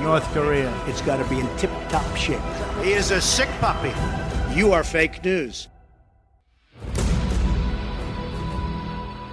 [0.00, 0.72] North Korea.
[0.86, 2.40] It's got to be in tip top shape.
[2.82, 3.92] He is a sick puppy.
[4.54, 5.68] You are fake news.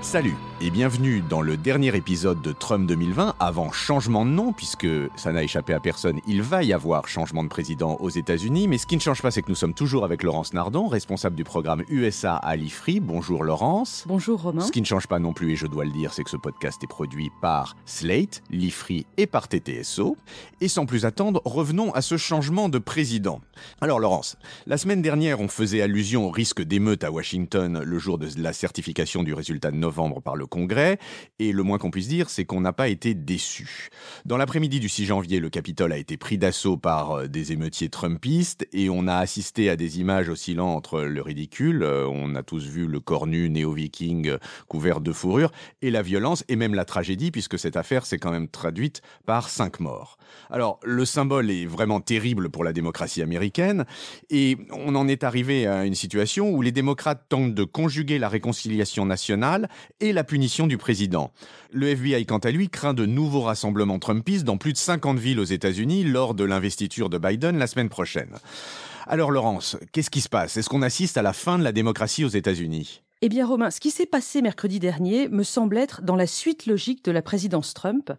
[0.02, 4.88] Salut et bienvenue dans le dernier épisode de Trump 2020 avant changement de nom, puisque
[5.18, 8.78] ça n'a échappé à personne, il va y avoir changement de président aux États-Unis, mais
[8.78, 11.44] ce qui ne change pas, c'est que nous sommes toujours avec Laurence Nardon, responsable du
[11.44, 13.02] programme USA à l'IFRI.
[13.02, 14.06] Bonjour Laurence.
[14.08, 14.62] Bonjour Romain.
[14.62, 16.38] Ce qui ne change pas non plus, et je dois le dire, c'est que ce
[16.38, 20.16] podcast est produit par Slate, l'IFRI et par TTSO.
[20.62, 23.42] Et sans plus attendre, revenons à ce changement de président.
[23.82, 28.18] Alors Laurence, la semaine dernière, on faisait allusion au risque d'émeute à Washington le jour
[28.18, 31.00] de la certification du résultat de novembre par le Congrès,
[31.40, 33.90] et le moins qu'on puisse dire, c'est qu'on n'a pas été déçus.
[34.24, 37.90] Dans l'après-midi du 6 janvier, le Capitole a été pris d'assaut par euh, des émeutiers
[37.90, 42.44] trumpistes, et on a assisté à des images oscillant entre le ridicule, euh, on a
[42.44, 44.38] tous vu le corps nu néo-viking euh,
[44.68, 48.32] couvert de fourrure, et la violence, et même la tragédie, puisque cette affaire s'est quand
[48.32, 50.20] même traduite par cinq morts.
[50.52, 53.86] Alors, le symbole est vraiment terrible pour la démocratie américaine,
[54.30, 58.30] et on en est arrivé à une situation où les démocrates tentent de conjuguer la
[58.30, 59.68] réconciliation nationale
[60.00, 61.30] et la punition du président.
[61.72, 65.40] Le FBI, quant à lui, craint de nouveaux rassemblements trumpistes dans plus de 50 villes
[65.40, 68.32] aux États-Unis lors de l'investiture de Biden la semaine prochaine.
[69.06, 70.58] Alors, Laurence, qu'est-ce qui se passe?
[70.58, 73.04] Est-ce qu'on assiste à la fin de la démocratie aux États-Unis?
[73.22, 76.66] Eh bien Romain, ce qui s'est passé mercredi dernier me semble être dans la suite
[76.66, 78.12] logique de la présidence Trump,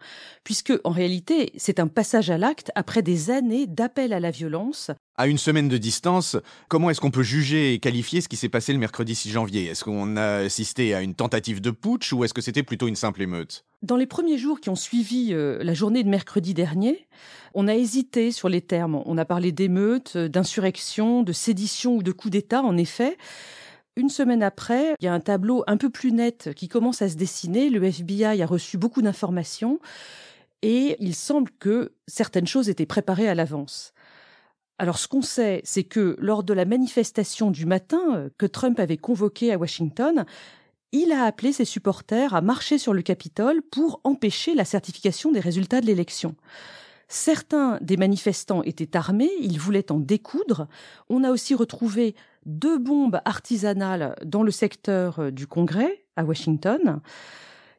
[0.45, 4.92] puisque en réalité c'est un passage à l'acte après des années d'appel à la violence.
[5.17, 8.48] À une semaine de distance, comment est-ce qu'on peut juger et qualifier ce qui s'est
[8.48, 9.67] passé le mercredi 6 janvier?
[9.67, 12.97] Est-ce qu'on a assisté à une tentative de putsch ou est-ce que c'était plutôt une
[12.97, 13.64] simple émeute?
[13.85, 17.07] Dans les premiers jours qui ont suivi euh, la journée de mercredi dernier,
[17.55, 19.05] on a hésité sur les termes.
[19.07, 23.17] On a parlé d'émeute, euh, d'insurrection, de sédition ou de coup d'État, en effet.
[23.95, 27.08] Une semaine après, il y a un tableau un peu plus net qui commence à
[27.08, 27.70] se dessiner.
[27.70, 29.79] Le FBI a reçu beaucoup d'informations
[30.63, 33.93] et il semble que certaines choses étaient préparées à l'avance.
[34.79, 38.80] Alors ce qu'on sait, c'est que lors de la manifestation du matin euh, que Trump
[38.80, 40.24] avait convoquée à Washington,
[40.92, 45.40] il a appelé ses supporters à marcher sur le Capitole pour empêcher la certification des
[45.40, 46.35] résultats de l'élection.
[47.08, 50.67] Certains des manifestants étaient armés, ils voulaient en découdre.
[51.08, 52.14] On a aussi retrouvé
[52.46, 57.01] deux bombes artisanales dans le secteur euh, du Congrès à Washington.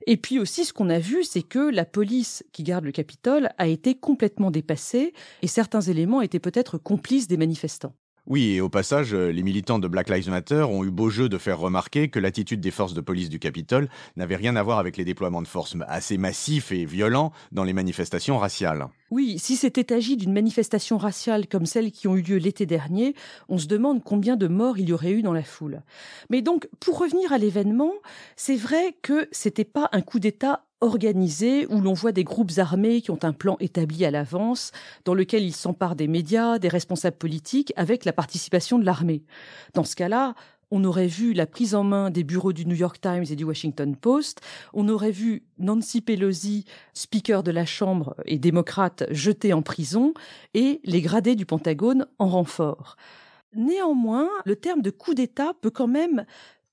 [0.08, 3.50] Et puis aussi, ce qu'on a vu, c'est que la police qui garde le Capitole
[3.58, 7.96] a été complètement dépassée et certains éléments étaient peut-être complices des manifestants.
[8.28, 11.30] Oui, et au passage, euh, les militants de Black Lives Matter ont eu beau jeu
[11.30, 14.80] de faire remarquer que l'attitude des forces de police du Capitole n'avait rien à voir
[14.80, 18.88] avec les déploiements de forces assez massifs et violents dans les manifestations raciales.
[19.16, 23.16] Oui, si c'était agi d'une manifestation raciale comme celles qui ont eu lieu l'été dernier,
[23.48, 25.84] on se demande combien de morts il y aurait eu dans la foule.
[26.30, 27.94] Mais donc, pour revenir à l'événement,
[28.36, 33.00] c'est vrai que c'était pas un coup d'État organisé où l'on voit des groupes armés
[33.00, 34.74] qui ont un plan établi à l'avance,
[35.06, 39.24] dans lequel ils s'emparent des médias, des responsables politiques, avec la participation de l'armée.
[39.76, 40.36] Dans ce cas-là,
[40.76, 43.46] on aurait vu la prise en main des bureaux du New York Times et du
[43.46, 44.42] Washington Post,
[44.74, 50.14] on aurait vu Nancy Pelosi, speaker de la Chambre et démocrate, jetée en prison,
[50.54, 52.98] et les gradés du Pentagone en renfort.
[53.56, 56.26] Néanmoins, le terme de coup d'État peut quand même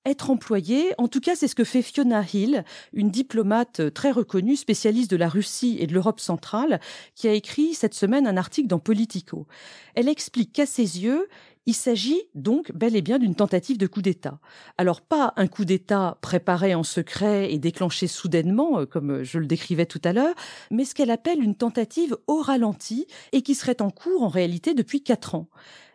[0.04, 0.92] être employé.
[0.98, 5.16] En tout cas, c'est ce que fait Fiona Hill, une diplomate très reconnue, spécialiste de
[5.16, 6.80] la Russie et de l'Europe centrale,
[7.14, 9.46] qui a écrit cette semaine un article dans Politico.
[9.94, 11.28] Elle explique qu'à ses yeux,
[11.66, 14.40] il s'agit donc bel et bien d'une tentative de coup d'État.
[14.78, 19.46] Alors pas un coup d'État préparé en secret et déclenché soudainement, euh, comme je le
[19.46, 20.34] décrivais tout à l'heure,
[20.70, 24.74] mais ce qu'elle appelle une tentative au ralenti et qui serait en cours en réalité
[24.74, 25.48] depuis quatre ans.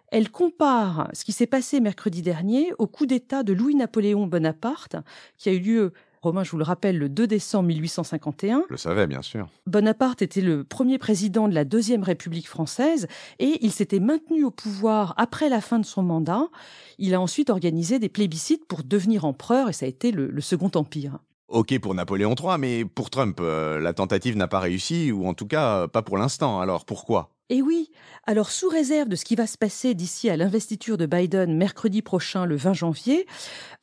[0.09, 4.95] Elle compare ce qui s'est passé mercredi dernier au coup d'État de Louis-Napoléon Bonaparte,
[5.37, 8.63] qui a eu lieu Romain, je vous le rappelle, le 2 décembre 1851.
[8.67, 9.47] Je le savais, bien sûr.
[9.65, 13.07] Bonaparte était le premier président de la Deuxième République française
[13.39, 16.47] et il s'était maintenu au pouvoir après la fin de son mandat.
[16.97, 20.41] Il a ensuite organisé des plébiscites pour devenir empereur et ça a été le, le
[20.41, 21.19] Second Empire.
[21.49, 25.33] Ok pour Napoléon III, mais pour Trump, euh, la tentative n'a pas réussi, ou en
[25.33, 26.59] tout cas pas pour l'instant.
[26.59, 27.29] Alors pourquoi?
[27.49, 27.89] Et oui,
[28.25, 32.01] alors sous réserve de ce qui va se passer d'ici à l'investiture de Biden mercredi
[32.01, 33.25] prochain, le 20 janvier,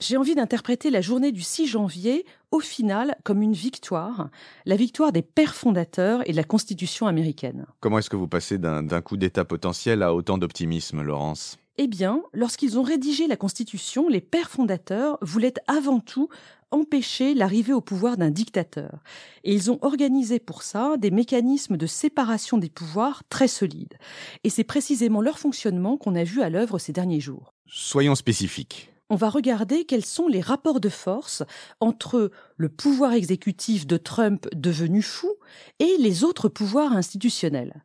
[0.00, 4.28] j'ai envie d'interpréter la journée du 6 janvier, au final, comme une victoire,
[4.66, 7.64] la victoire des pères fondateurs et de la Constitution américaine.
[7.80, 11.56] Comment est-ce que vous passez d'un coup d'État potentiel à autant d'optimisme, Laurence?
[11.76, 16.28] Eh bien, lorsqu'ils ont rédigé la Constitution, les pères fondateurs voulaient avant tout
[16.74, 19.02] empêcher l'arrivée au pouvoir d'un dictateur.
[19.44, 23.94] Et ils ont organisé pour ça des mécanismes de séparation des pouvoirs très solides.
[24.42, 27.54] Et c'est précisément leur fonctionnement qu'on a vu à l'œuvre ces derniers jours.
[27.66, 28.90] Soyons spécifiques.
[29.10, 31.42] On va regarder quels sont les rapports de force
[31.80, 35.30] entre le pouvoir exécutif de Trump devenu fou
[35.78, 37.84] et les autres pouvoirs institutionnels.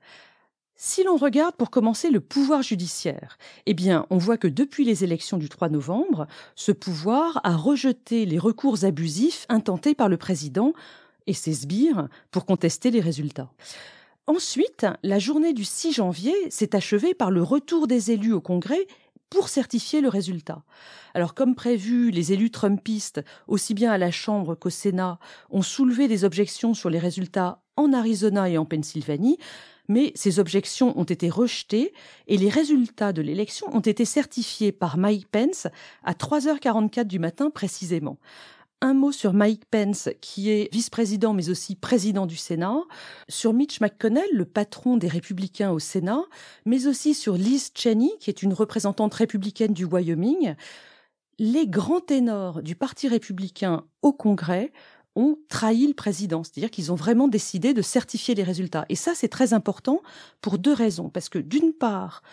[0.81, 5.03] Si l'on regarde pour commencer le pouvoir judiciaire, eh bien, on voit que depuis les
[5.03, 10.71] élections du 3 novembre, ce pouvoir a rejeté les recours abusifs intentés par le président
[11.27, 13.51] et ses sbires pour contester les résultats.
[14.25, 18.87] Ensuite, la journée du 6 janvier s'est achevée par le retour des élus au Congrès
[19.29, 20.63] pour certifier le résultat.
[21.13, 26.07] Alors comme prévu, les élus trumpistes, aussi bien à la Chambre qu'au Sénat, ont soulevé
[26.07, 29.37] des objections sur les résultats en Arizona et en Pennsylvanie,
[29.89, 31.91] mais ces objections ont été rejetées
[32.27, 35.68] et les résultats de l'élection ont été certifiés par Mike Pence
[36.03, 38.18] à 3h44 du matin précisément.
[38.81, 42.80] Un mot sur Mike Pence, qui est vice-président mais aussi président du Sénat,
[43.27, 46.24] sur Mitch McConnell, le patron des républicains au Sénat,
[46.65, 50.56] mais aussi sur Liz Cheney, qui est une représentante républicaine du Wyoming.
[51.39, 54.71] Les grands ténors du Parti républicain au Congrès
[55.48, 58.86] trahi le président, c'est-à-dire qu'ils ont vraiment décidé de certifier les résultats.
[58.89, 60.01] Et ça, c'est très important
[60.42, 61.10] pour deux raisons.
[61.10, 62.24] Parce que d'une part,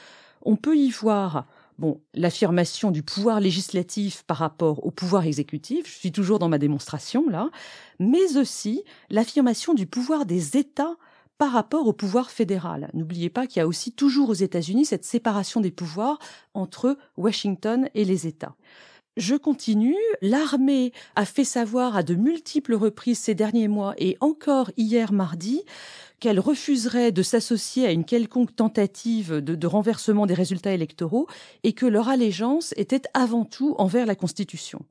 [0.43, 1.47] on peut y voir
[1.79, 6.59] bon, l'affirmation du pouvoir législatif par rapport au pouvoir exécutif, je suis toujours dans ma
[6.59, 7.51] démonstration là,
[7.99, 10.97] mais aussi l'affirmation du pouvoir des États
[11.39, 12.91] par rapport au pouvoir fédéral.
[12.95, 16.19] N'oubliez pas qu'il y a aussi toujours aux États-Unis cette séparation des pouvoirs
[16.55, 18.55] entre Washington et les États.
[19.17, 19.97] Je continue.
[20.21, 25.63] L'armée a fait savoir à de multiples reprises ces derniers mois et encore hier mardi
[26.21, 31.29] qu'elle refuserait de s'associer à une quelconque tentative de, renversement des résultats électoraux
[31.63, 34.85] et que leur allégeance était avant tout envers la Constitution.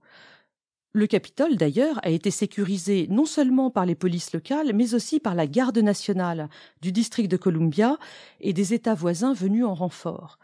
[0.93, 5.35] Le Capitole, d'ailleurs, a été sécurisé non seulement par les polices locales, mais aussi par
[5.35, 6.49] la garde nationale
[6.81, 7.97] du district de Columbia
[8.39, 10.39] et des États voisins venus en renfort.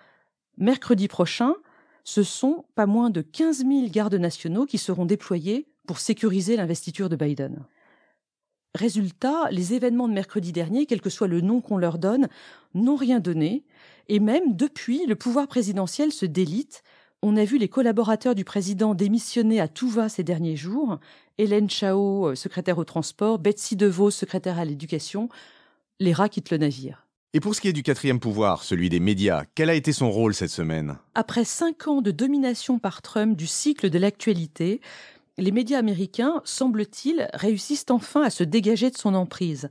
[0.57, 1.55] Mercredi prochain,
[2.03, 7.09] ce sont pas moins de 15 000 gardes nationaux qui seront déployés pour sécuriser l'investiture
[7.09, 7.65] de Biden.
[8.75, 12.29] Résultat, les événements de mercredi dernier, quel que soit le nom qu'on leur donne,
[12.73, 13.65] n'ont rien donné,
[14.07, 16.83] et même depuis, le pouvoir présidentiel se délite.
[17.21, 20.99] On a vu les collaborateurs du président démissionner à tout va ces derniers jours,
[21.37, 25.27] Hélène Chao, euh, secrétaire au transport, Betsy DeVos, secrétaire à l'éducation,
[25.99, 27.07] les rats quittent le navire.
[27.33, 30.11] Et pour ce qui est du quatrième pouvoir, celui des médias, quel a été son
[30.11, 30.97] rôle cette semaine?
[31.15, 34.81] Après cinq ans de domination par Trump du cycle de l'actualité,
[35.37, 39.69] les médias américains, semble-t-il, réussissent enfin à se dégager de son emprise.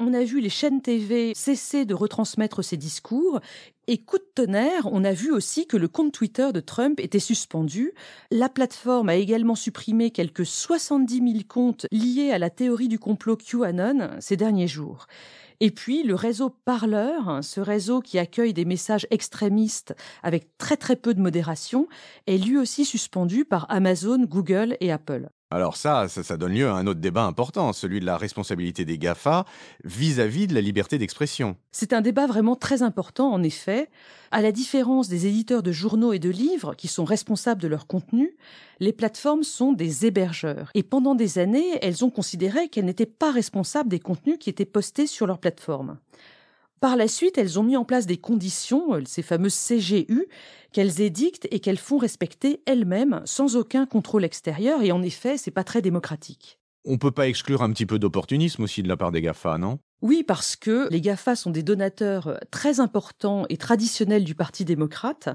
[0.00, 3.38] On a vu les chaînes TV cesser de retransmettre ses discours
[3.86, 7.20] et coup de tonnerre, on a vu aussi que le compte Twitter de Trump était
[7.20, 7.92] suspendu.
[8.32, 13.36] La plateforme a également supprimé quelques 70 000 comptes liés à la théorie du complot
[13.36, 15.06] QAnon ces derniers jours.
[15.64, 20.76] Et puis le réseau Parleur, hein, ce réseau qui accueille des messages extrémistes avec très
[20.76, 21.88] très peu de modération,
[22.26, 25.30] est lui aussi suspendu par Amazon, Google et Apple.
[25.50, 28.98] Alors ça, ça, donne lieu à un autre débat important, celui de la responsabilité des
[28.98, 29.44] GAFA
[29.84, 31.56] vis-à-vis de la liberté d'expression.
[31.70, 33.88] C'est un débat vraiment très important, en effet.
[34.32, 37.86] À la différence des éditeurs de journaux et de livres, qui sont responsables de leur
[37.86, 38.36] contenu,
[38.80, 40.70] les plateformes sont des hébergeurs.
[40.74, 44.64] Et pendant des années, elles ont considéré qu'elles n'étaient pas responsables des contenus qui étaient
[44.64, 45.98] postés sur leur plateforme.
[46.84, 50.26] Par la suite, elles ont mis en place des conditions, euh, ces fameuses CGU,
[50.70, 54.82] qu'elles édictent et qu'elles font respecter elles-mêmes sans aucun contrôle extérieur.
[54.82, 56.58] Et en effet, c'est pas très démocratique.
[56.84, 59.78] On peut pas exclure un petit peu d'opportunisme aussi de la part des GAFA, non?
[60.02, 64.66] Oui, parce que les GAFA sont des donateurs euh, très importants et traditionnels du Parti
[64.66, 65.30] démocrate.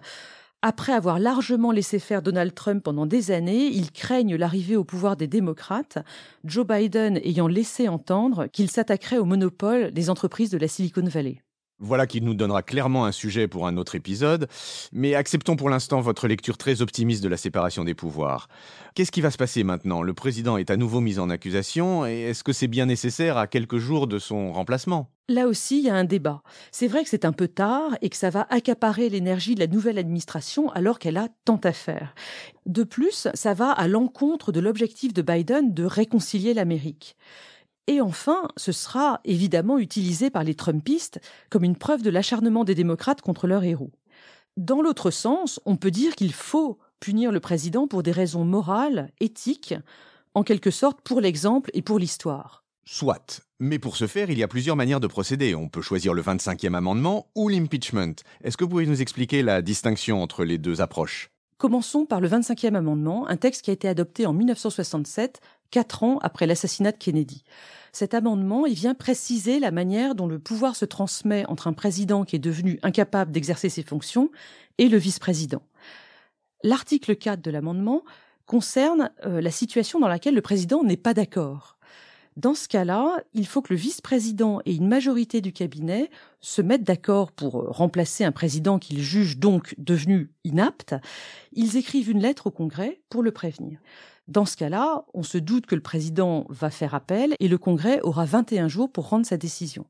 [0.61, 5.15] Après avoir largement laissé faire Donald Trump pendant des années, ils craignent l'arrivée au pouvoir
[5.15, 5.99] des démocrates,
[6.43, 11.41] Joe Biden ayant laissé entendre qu'il s'attaquerait au monopole des entreprises de la Silicon Valley.
[11.81, 14.49] Voilà qui nous donnera clairement un sujet pour un autre épisode,
[14.91, 18.49] mais acceptons pour l'instant votre lecture très optimiste de la séparation des pouvoirs.
[18.95, 20.01] Qu'est-ce qui va se passer maintenant?
[20.01, 23.47] Le président est à nouveau mis en accusation, et est-ce que c'est bien nécessaire à
[23.47, 25.09] quelques jours de son remplacement?
[25.29, 26.41] Là aussi, il y a un débat.
[26.71, 29.67] C'est vrai que c'est un peu tard et que ça va accaparer l'énergie de la
[29.67, 32.13] nouvelle administration alors qu'elle a tant à faire.
[32.65, 37.15] De plus, ça va à l'encontre de l'objectif de Biden de réconcilier l'Amérique.
[37.89, 41.19] Et enfin, ce sera évidemment utilisé par les Trumpistes
[41.49, 43.89] comme une preuve de l'acharnement des démocrates contre leur héros.
[44.57, 49.09] Dans l'autre sens, on peut dire qu'il faut punir le président pour des raisons morales,
[49.19, 49.73] éthiques,
[50.35, 52.63] en quelque sorte pour l'exemple et pour l'histoire.
[52.85, 53.41] Soit.
[53.59, 55.55] Mais pour ce faire, il y a plusieurs manières de procéder.
[55.55, 58.13] On peut choisir le 25e amendement ou l'impeachment.
[58.43, 61.31] Est-ce que vous pouvez nous expliquer la distinction entre les deux approches?
[61.57, 65.41] Commençons par le 25e amendement, un texte qui a été adopté en 1967,
[65.71, 67.43] quatre ans après l'assassinat de Kennedy.
[67.91, 72.23] Cet amendement, il vient préciser la manière dont le pouvoir se transmet entre un président
[72.23, 74.29] qui est devenu incapable d'exercer ses fonctions
[74.77, 75.61] et le vice-président.
[76.63, 78.03] L'article 4 de l'amendement
[78.45, 81.77] concerne euh, la situation dans laquelle le président n'est pas d'accord.
[82.39, 86.83] Dans ce cas-là, il faut que le vice-président et une majorité du cabinet se mettent
[86.83, 90.95] d'accord pour remplacer un président qu'ils jugent donc devenu inapte.
[91.51, 93.79] Ils écrivent une lettre au Congrès pour le prévenir.
[94.29, 97.99] Dans ce cas-là, on se doute que le président va faire appel et le Congrès
[98.01, 99.87] aura 21 jours pour rendre sa décision.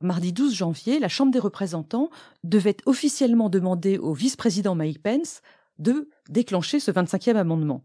[0.00, 2.08] Mardi 12 janvier, la Chambre des représentants
[2.44, 5.42] devait officiellement demander au vice-président Mike Pence
[5.80, 7.82] de déclencher ce 25e amendement.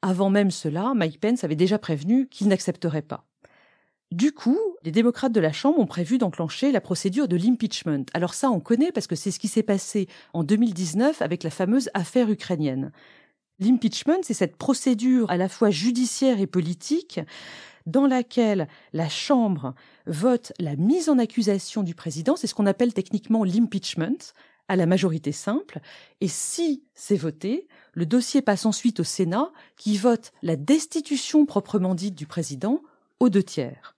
[0.00, 3.26] Avant même cela, Mike Pence avait déjà prévenu qu'il n'accepterait pas.
[4.12, 8.04] Du coup, les démocrates de la Chambre ont prévu d'enclencher la procédure de l'impeachment.
[8.14, 11.50] Alors ça, on connaît parce que c'est ce qui s'est passé en 2019 avec la
[11.50, 12.92] fameuse affaire ukrainienne.
[13.62, 17.20] L'impeachment, c'est cette procédure à la fois judiciaire et politique
[17.86, 19.74] dans laquelle la Chambre
[20.06, 24.34] vote la mise en accusation du président, c'est ce qu'on appelle techniquement l'impeachment,
[24.68, 25.80] à la majorité simple,
[26.20, 31.94] et si c'est voté, le dossier passe ensuite au Sénat, qui vote la destitution proprement
[31.94, 32.80] dite du président
[33.20, 33.91] aux deux tiers.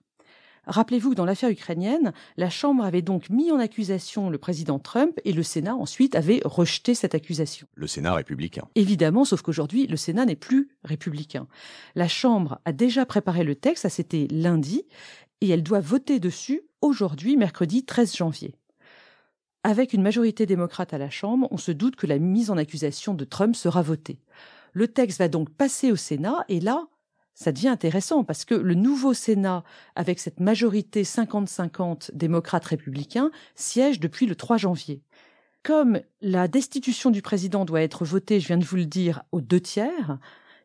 [0.67, 5.33] Rappelez-vous, dans l'affaire ukrainienne, la Chambre avait donc mis en accusation le président Trump et
[5.33, 7.67] le Sénat ensuite avait rejeté cette accusation.
[7.75, 8.67] Le Sénat républicain.
[8.75, 11.47] Évidemment, sauf qu'aujourd'hui, le Sénat n'est plus républicain.
[11.95, 14.83] La Chambre a déjà préparé le texte, ça c'était lundi,
[15.41, 18.55] et elle doit voter dessus aujourd'hui, mercredi 13 janvier.
[19.63, 23.13] Avec une majorité démocrate à la Chambre, on se doute que la mise en accusation
[23.13, 24.19] de Trump sera votée.
[24.73, 26.85] Le texte va donc passer au Sénat et là,
[27.35, 29.63] ça devient intéressant parce que le nouveau Sénat,
[29.95, 35.03] avec cette majorité 50-50 démocrates républicains, siège depuis le 3 janvier.
[35.61, 39.41] Comme la destitution du président doit être votée, je viens de vous le dire, aux
[39.41, 40.17] deux tiers,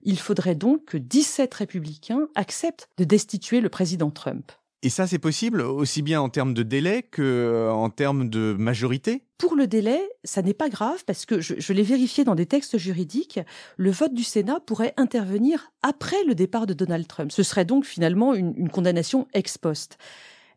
[0.03, 4.53] il faudrait donc que 17 républicains acceptent de destituer le président Trump.
[4.83, 8.55] Et ça, c'est possible aussi bien en termes de délai que euh, en termes de
[8.59, 9.23] majorité?
[9.37, 12.79] Pour le délai, ça n'est pas grave parce que je, l'ai vérifié dans des textes
[12.79, 13.41] juridiques,
[13.77, 17.31] le vote du Sénat pourrait intervenir après le départ de Donald Trump.
[17.31, 19.99] Ce serait donc finalement une, une condamnation ex post.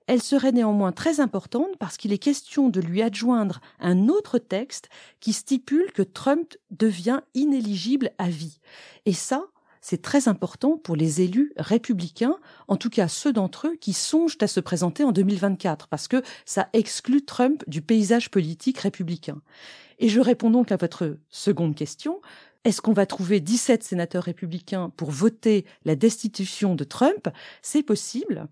[0.07, 4.89] Elle serait néanmoins très importante parce qu'il est question de lui adjoindre un autre texte
[5.19, 8.59] qui stipule que Trump devient inéligible à vie.
[9.05, 9.45] Et ça,
[9.83, 12.37] c'est très important pour les élus républicains,
[12.69, 16.23] en tout cas ceux d'entre eux qui songent à se présenter en 2024, parce que
[16.45, 19.41] ça exclut Trump du paysage politique républicain.
[19.99, 22.21] Et je réponds donc à votre seconde question.
[22.63, 27.27] Est-ce qu'on va trouver 17 sénateurs républicains pour voter la destitution de Trump?
[27.61, 28.47] C'est possible.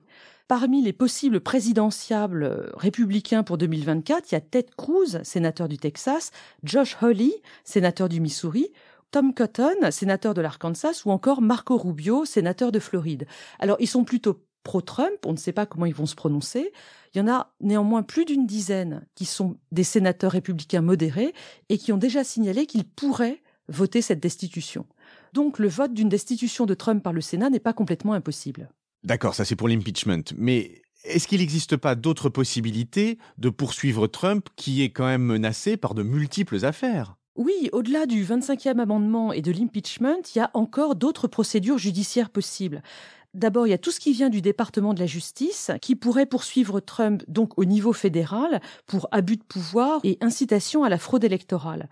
[0.50, 6.32] Parmi les possibles présidentiables républicains pour 2024, il y a Ted Cruz, sénateur du Texas,
[6.66, 8.74] Josh Hawley, sénateur du Missouri,
[9.12, 13.28] Tom Cotton, sénateur de l'Arkansas, ou encore Marco Rubio, sénateur de Floride.
[13.60, 16.72] Alors, ils sont plutôt pro-Trump, on ne sait pas comment ils vont se prononcer.
[17.14, 21.34] Il y en a néanmoins plus d'une dizaine qui sont des sénateurs républicains modérés
[21.70, 24.86] et qui ont déjà signalé qu'ils pourraient voter cette destitution.
[25.34, 28.70] Donc le vote d'une destitution de Trump par le Sénat n'est pas complètement impossible.
[29.04, 30.24] D'accord, ça c'est pour l'impeachment.
[30.38, 35.76] Mais est-ce qu'il n'existe pas d'autres possibilités de poursuivre Trump qui est quand même menacé
[35.76, 37.16] par de multiples affaires?
[37.38, 42.30] Oui, au-delà du 25e amendement et de l'impeachment, il y a encore d'autres procédures judiciaires
[42.30, 42.84] possibles.
[43.34, 46.26] D'abord, il y a tout ce qui vient du département de la justice qui pourrait
[46.26, 51.24] poursuivre Trump donc au niveau fédéral pour abus de pouvoir et incitation à la fraude
[51.24, 51.88] électorale.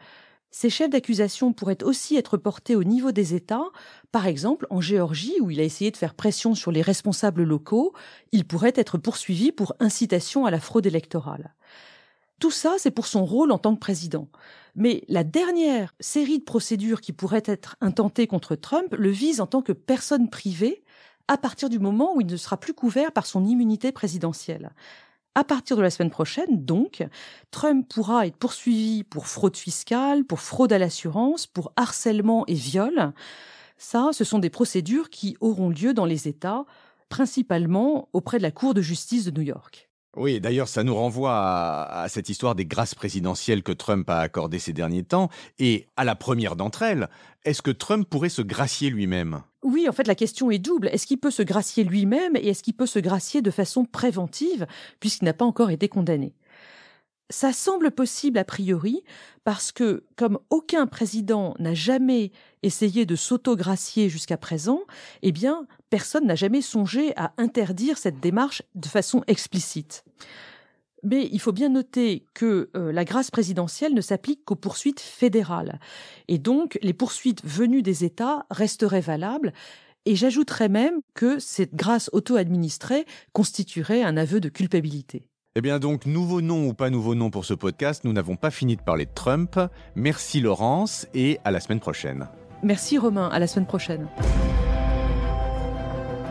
[0.51, 3.69] Ces chefs d'accusation pourraient aussi être portés au niveau des États.
[4.12, 7.93] Par exemple, en Géorgie, où il a essayé de faire pression sur les responsables locaux,
[8.34, 11.53] il pourrait être poursuivi pour incitation à la fraude électorale.
[12.39, 14.29] Tout ça, c'est pour son rôle en tant que président.
[14.75, 19.48] Mais la dernière série de procédures qui pourraient être intentées contre Trump le vise en
[19.48, 20.84] tant que personne privée
[21.27, 24.72] à partir du moment où il ne sera plus couvert par son immunité présidentielle.
[25.36, 27.05] À partir de la semaine prochaine, donc,
[27.51, 33.13] Trump pourra être poursuivi pour fraude fiscale, pour fraude à l'assurance, pour harcèlement et viol.
[33.77, 36.65] Ça, ce sont des procédures qui auront lieu dans les États,
[37.10, 39.88] principalement auprès de la Cour de justice de New York.
[40.17, 44.57] Oui, d'ailleurs, ça nous renvoie à, cette histoire des grâces présidentielles que Trump a accordées
[44.57, 45.29] ces derniers temps.
[45.59, 47.09] Et à la première d'entre elles,
[47.45, 49.43] est-ce que Trump pourrait se gracier lui-même?
[49.61, 50.87] Oui, en fait, la question est double.
[50.87, 54.65] Est-ce qu'il peut se gracier lui-même et est-ce qu'il peut se gracier de façon préventive
[54.99, 56.33] puisqu'il n'a pas encore été condamné?
[57.29, 59.03] Ça semble possible a priori
[59.43, 62.31] parce que comme aucun président n'a jamais
[62.63, 64.81] essayé de s'autogracier jusqu'à présent,
[65.21, 70.03] eh bien, personne n'a jamais songé à interdire cette démarche de façon explicite.
[71.03, 75.79] Mais il faut bien noter que euh, la grâce présidentielle ne s'applique qu'aux poursuites fédérales.
[76.27, 79.53] Et donc, les poursuites venues des États resteraient valables.
[80.05, 85.27] Et j'ajouterais même que cette grâce auto-administrée constituerait un aveu de culpabilité.
[85.55, 88.51] Eh bien donc, nouveau nom ou pas nouveau nom pour ce podcast, nous n'avons pas
[88.51, 89.60] fini de parler de Trump.
[89.96, 92.27] Merci Laurence et à la semaine prochaine.
[92.62, 94.08] Merci Romain, à la semaine prochaine.